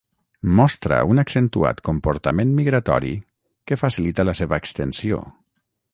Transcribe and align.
Mostra 0.59 1.01
un 1.15 1.23
accentuat 1.23 1.83
comportament 1.89 2.55
migratori 2.61 3.13
que 3.71 3.81
facilita 3.83 4.27
la 4.31 4.37
seva 4.41 4.61
extensió. 4.65 5.25